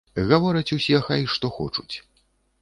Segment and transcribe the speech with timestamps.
[0.29, 1.95] Гавораць усе хай што хочуць.